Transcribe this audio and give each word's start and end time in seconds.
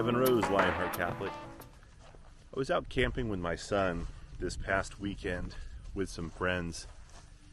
Devin 0.00 0.16
Rose, 0.16 0.48
Lionheart 0.48 0.94
Catholic. 0.94 1.30
I 1.30 2.58
was 2.58 2.70
out 2.70 2.88
camping 2.88 3.28
with 3.28 3.38
my 3.38 3.54
son 3.54 4.06
this 4.38 4.56
past 4.56 4.98
weekend 4.98 5.54
with 5.92 6.08
some 6.08 6.30
friends 6.30 6.86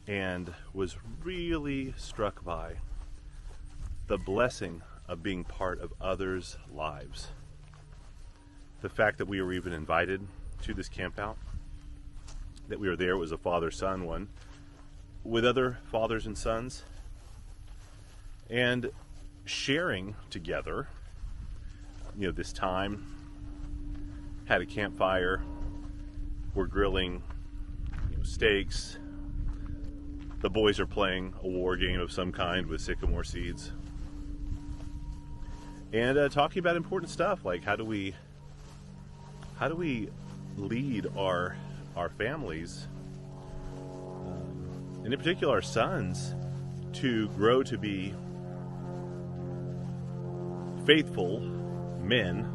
and 0.08 0.54
was 0.72 0.96
really 1.22 1.94
struck 1.98 2.46
by 2.46 2.76
the 4.08 4.18
blessing 4.18 4.82
of 5.10 5.22
being 5.22 5.44
part 5.44 5.82
of 5.82 5.92
others' 6.00 6.56
lives. 6.74 7.32
The 8.80 8.88
fact 8.88 9.18
that 9.18 9.28
we 9.28 9.42
were 9.42 9.52
even 9.52 9.74
invited 9.74 10.26
to 10.62 10.74
this 10.74 10.88
campout, 10.88 11.36
that 12.70 12.80
we 12.80 12.88
were 12.88 12.96
there, 12.96 13.12
it 13.12 13.18
was 13.18 13.34
a 13.34 13.38
father 13.38 13.72
son 13.72 14.06
one, 14.06 14.30
with 15.26 15.44
other 15.44 15.80
fathers 15.92 16.26
and 16.26 16.38
sons, 16.38 16.86
and 18.50 18.90
sharing 19.44 20.16
together, 20.30 20.88
you 22.18 22.26
know, 22.26 22.32
this 22.32 22.52
time, 22.52 23.06
had 24.46 24.62
a 24.62 24.66
campfire, 24.66 25.42
we're 26.56 26.66
grilling 26.66 27.22
you 28.10 28.18
know, 28.18 28.24
steaks, 28.24 28.98
the 30.40 30.50
boys 30.50 30.80
are 30.80 30.88
playing 30.88 31.34
a 31.44 31.48
war 31.48 31.76
game 31.76 32.00
of 32.00 32.12
some 32.12 32.32
kind 32.32 32.66
with 32.66 32.82
sycamore 32.82 33.24
seeds. 33.24 33.72
And 35.94 36.18
uh, 36.18 36.30
talking 36.30 36.60
about 36.60 36.76
important 36.76 37.12
stuff 37.12 37.46
like 37.46 37.64
how 37.64 37.76
do 37.76 37.86
we 37.86 38.14
how 39.58 39.68
do 39.68 39.76
we 39.76 40.10
lead 40.58 41.08
our 41.18 41.56
our 41.96 42.10
families 42.10 42.88
um, 43.78 45.02
and 45.06 45.14
in 45.14 45.18
particular 45.18 45.54
our 45.54 45.62
sons 45.62 46.36
to 46.94 47.30
grow 47.30 47.64
to 47.64 47.78
be 47.78 48.14
faithful 50.86 51.42
men 52.08 52.46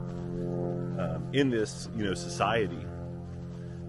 um, 0.98 1.26
in 1.32 1.50
this 1.50 1.88
you 1.96 2.04
know 2.04 2.14
society 2.14 2.84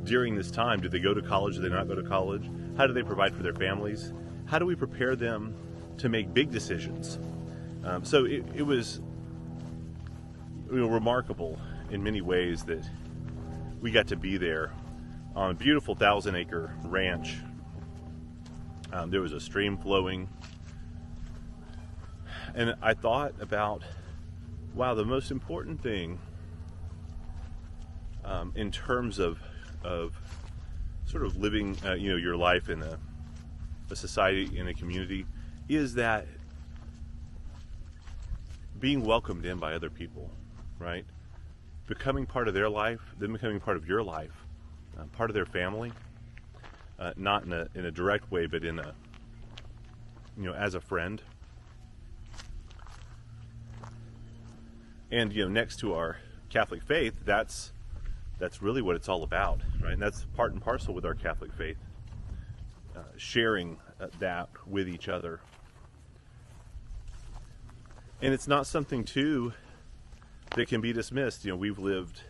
during 0.04 0.36
this 0.36 0.52
time 0.52 0.82
do 0.82 0.90
they 0.90 1.00
go 1.00 1.14
to 1.14 1.22
college 1.22 1.56
do 1.56 1.62
they 1.62 1.70
not 1.70 1.88
go 1.88 1.96
to 1.96 2.04
college 2.04 2.50
how 2.78 2.86
do 2.86 2.94
they 2.94 3.04
provide 3.04 3.34
for 3.34 3.44
their 3.44 3.54
families 3.54 4.12
how 4.46 4.60
do 4.60 4.66
we 4.66 4.76
prepare 4.76 5.16
them 5.16 5.56
to 5.98 6.10
make 6.10 6.34
big 6.34 6.52
decisions 6.52 7.20
um, 7.86 8.04
so 8.04 8.26
it, 8.26 8.44
it 8.56 8.64
was 8.64 9.02
you 10.72 10.80
know, 10.80 10.88
remarkable 10.88 11.60
in 11.92 12.04
many 12.04 12.22
ways 12.22 12.64
that 12.64 12.84
we 13.82 13.92
got 13.92 14.08
to 14.08 14.16
be 14.16 14.38
there 14.38 14.72
on 15.36 15.52
a 15.52 15.54
beautiful 15.54 15.94
thousand 15.94 16.36
acre 16.36 16.74
ranch. 16.86 17.38
Um, 18.92 19.10
there 19.10 19.22
was 19.22 19.34
a 19.34 19.40
stream 19.40 19.78
flowing. 19.78 20.30
And 22.56 22.76
I 22.82 22.94
thought 22.94 23.34
about, 23.40 23.84
wow, 24.74 24.94
the 24.94 25.06
most 25.06 25.32
important 25.32 25.82
thing 25.82 26.20
um, 28.24 28.52
in 28.56 28.72
terms 28.72 29.20
of, 29.20 29.40
of 29.84 30.16
sort 31.06 31.26
of 31.26 31.38
living, 31.38 31.78
uh, 31.86 31.94
you 31.94 32.10
know, 32.10 32.18
your 32.18 32.36
life 32.36 32.70
in 32.70 32.82
a, 32.82 32.98
a 33.90 33.96
society, 33.96 34.58
in 34.58 34.68
a 34.68 34.74
community, 34.74 35.26
is 35.70 35.96
that 35.96 36.26
being 38.80 39.04
welcomed 39.04 39.46
in 39.46 39.58
by 39.58 39.74
other 39.74 39.90
people 39.90 40.30
right? 40.84 41.06
Becoming 41.88 42.26
part 42.26 42.48
of 42.48 42.54
their 42.54 42.70
life, 42.70 43.02
then 43.18 43.34
becoming 43.34 43.60
part 43.60 43.78
of 43.78 43.88
your 43.88 44.04
life, 44.04 44.46
uh, 44.98 45.04
part 45.14 45.30
of 45.30 45.34
their 45.34 45.46
family, 45.46 45.92
uh, 47.00 47.14
not 47.16 47.44
in 47.44 47.54
a, 47.54 47.68
in 47.76 47.86
a 47.86 47.92
direct 47.92 48.32
way, 48.32 48.46
but 48.46 48.64
in 48.64 48.80
a, 48.80 48.94
you 50.38 50.44
know, 50.44 50.54
as 50.54 50.76
a 50.76 50.82
friend. 50.82 51.22
And, 55.14 55.32
you 55.32 55.44
know, 55.44 55.50
next 55.50 55.78
to 55.82 55.94
our 55.94 56.18
Catholic 56.50 56.82
faith, 56.82 57.14
that's, 57.24 57.72
that's 58.40 58.64
really 58.64 58.82
what 58.82 58.96
it's 58.96 59.08
all 59.08 59.22
about, 59.22 59.62
right? 59.80 59.94
And 59.94 60.02
that's 60.02 60.26
part 60.36 60.54
and 60.54 60.60
parcel 60.60 60.96
with 60.96 61.06
our 61.06 61.14
Catholic 61.14 61.54
faith, 61.54 61.78
uh, 62.98 63.02
sharing 63.16 63.78
uh, 64.02 64.08
that 64.18 64.50
with 64.66 64.90
each 64.90 65.08
other. 65.10 65.40
And 68.24 68.34
it's 68.34 68.48
not 68.48 68.66
something 68.66 69.04
too 69.04 69.54
that 70.56 70.68
can 70.68 70.82
be 70.82 70.92
dismissed. 70.92 71.46
You 71.46 71.52
know, 71.52 71.58
we've 71.58 71.78
lived 71.78 72.22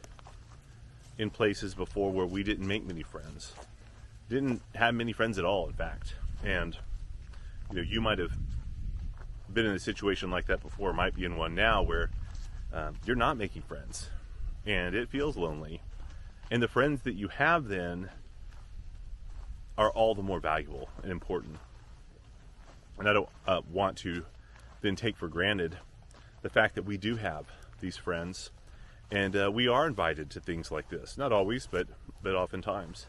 in 1.17 1.29
places 1.29 1.73
before 1.73 2.11
where 2.11 2.25
we 2.25 2.43
didn't 2.43 2.67
make 2.67 2.85
many 2.85 3.03
friends, 3.03 3.53
didn't 4.27 4.61
have 4.75 4.93
many 4.93 5.13
friends 5.13 5.39
at 5.39 5.45
all, 5.45 5.67
in 5.67 5.73
fact. 5.73 6.15
And 6.43 6.77
you 7.69 7.77
know, 7.77 7.81
you 7.81 8.01
might 8.01 8.19
have 8.19 8.33
been 9.53 9.65
in 9.65 9.71
a 9.73 9.79
situation 9.79 10.29
like 10.29 10.47
that 10.47 10.61
before, 10.61 10.91
might 10.91 11.15
be 11.15 11.23
in 11.23 11.37
one 11.37 11.55
now 11.55 11.81
where 11.81 12.09
um, 12.73 12.95
you're 13.05 13.15
not 13.15 13.37
making 13.37 13.61
friends, 13.61 14.09
and 14.65 14.95
it 14.95 15.09
feels 15.09 15.37
lonely. 15.37 15.81
And 16.49 16.61
the 16.61 16.67
friends 16.67 17.01
that 17.03 17.13
you 17.13 17.27
have 17.29 17.67
then 17.67 18.09
are 19.77 19.91
all 19.91 20.15
the 20.15 20.23
more 20.23 20.39
valuable 20.39 20.89
and 21.01 21.11
important. 21.11 21.57
And 22.99 23.07
I 23.07 23.13
don't 23.13 23.29
uh, 23.47 23.61
want 23.71 23.97
to 23.99 24.25
then 24.81 24.95
take 24.95 25.15
for 25.17 25.27
granted 25.27 25.77
the 26.41 26.49
fact 26.49 26.75
that 26.75 26.83
we 26.83 26.97
do 26.97 27.15
have 27.15 27.45
these 27.79 27.97
friends, 27.97 28.51
and 29.11 29.35
uh, 29.35 29.51
we 29.51 29.67
are 29.67 29.87
invited 29.87 30.29
to 30.31 30.39
things 30.39 30.71
like 30.71 30.89
this. 30.89 31.17
Not 31.17 31.31
always, 31.31 31.67
but 31.67 31.87
but 32.21 32.35
oftentimes. 32.35 33.07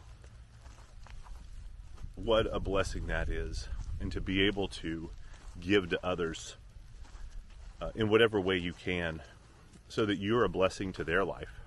What 2.15 2.47
a 2.51 2.59
blessing 2.59 3.07
that 3.07 3.29
is, 3.29 3.67
and 3.99 4.11
to 4.11 4.21
be 4.21 4.43
able 4.43 4.67
to 4.69 5.09
give 5.59 5.89
to 5.89 6.05
others 6.05 6.55
uh, 7.81 7.91
in 7.95 8.09
whatever 8.09 8.39
way 8.39 8.57
you 8.57 8.73
can, 8.73 9.21
so 9.87 10.05
that 10.05 10.17
you're 10.17 10.43
a 10.43 10.49
blessing 10.49 10.91
to 10.93 11.03
their 11.03 11.23
life, 11.23 11.61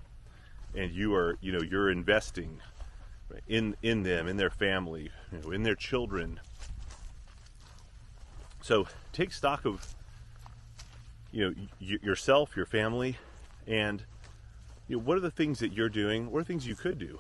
and 0.75 0.93
you 0.93 1.15
are 1.15 1.37
you 1.41 1.53
know 1.53 1.61
you're 1.61 1.91
investing 1.91 2.61
in 3.47 3.77
in 3.83 4.03
them, 4.03 4.27
in 4.27 4.37
their 4.37 4.51
family, 4.51 5.11
you 5.33 5.39
know, 5.39 5.51
in 5.51 5.63
their 5.63 5.75
children. 5.75 6.41
So 8.61 8.87
take 9.13 9.33
stock 9.33 9.65
of 9.65 9.95
you 11.33 11.45
know 11.45 11.55
y- 11.81 11.99
yourself, 12.03 12.57
your 12.57 12.67
family, 12.67 13.17
and 13.67 14.05
you 14.89 14.97
know, 14.97 15.03
what 15.03 15.17
are 15.17 15.21
the 15.21 15.31
things 15.31 15.59
that 15.61 15.73
you're 15.73 15.89
doing? 15.89 16.31
What 16.31 16.41
are 16.41 16.45
things 16.45 16.67
you 16.67 16.75
could 16.75 16.99
do 16.99 17.19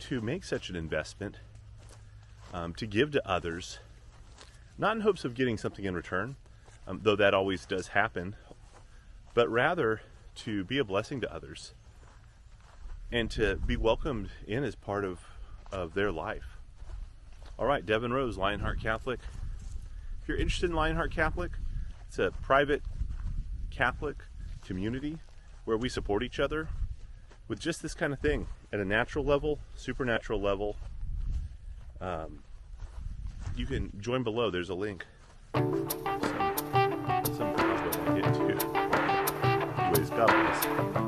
to 0.00 0.20
make 0.20 0.44
such 0.44 0.68
an 0.68 0.76
investment, 0.76 1.36
um, 2.52 2.74
to 2.74 2.86
give 2.86 3.12
to 3.12 3.28
others, 3.28 3.78
not 4.76 4.96
in 4.96 5.02
hopes 5.02 5.24
of 5.24 5.34
getting 5.34 5.56
something 5.56 5.84
in 5.84 5.94
return, 5.94 6.36
um, 6.86 7.00
though 7.02 7.16
that 7.16 7.34
always 7.34 7.64
does 7.66 7.88
happen, 7.88 8.34
but 9.34 9.48
rather 9.48 10.02
to 10.34 10.64
be 10.64 10.78
a 10.78 10.84
blessing 10.84 11.20
to 11.20 11.32
others 11.32 11.74
and 13.10 13.30
to 13.30 13.56
be 13.56 13.76
welcomed 13.76 14.30
in 14.46 14.64
as 14.64 14.74
part 14.74 15.04
of, 15.04 15.20
of 15.70 15.94
their 15.94 16.10
life. 16.10 16.58
All 17.58 17.66
right, 17.66 17.84
Devin 17.84 18.12
Rose, 18.12 18.38
Lionheart 18.38 18.80
Catholic. 18.80 19.20
If 20.22 20.28
you're 20.28 20.38
interested 20.38 20.70
in 20.70 20.76
Lionheart 20.76 21.12
Catholic, 21.12 21.52
it's 22.08 22.18
a 22.18 22.30
private 22.42 22.82
Catholic 23.70 24.16
community 24.64 25.18
where 25.64 25.76
we 25.76 25.88
support 25.88 26.22
each 26.22 26.40
other 26.40 26.68
with 27.48 27.60
just 27.60 27.82
this 27.82 27.94
kind 27.94 28.12
of 28.12 28.20
thing 28.20 28.46
at 28.72 28.80
a 28.80 28.84
natural 28.84 29.24
level, 29.24 29.58
supernatural 29.74 30.40
level. 30.40 30.76
Um, 32.00 32.42
you 33.56 33.66
can 33.66 33.92
join 34.00 34.22
below. 34.22 34.50
There's 34.50 34.70
a 34.70 34.74
link. 34.74 35.04
God 40.26 40.30
bless. 40.30 41.01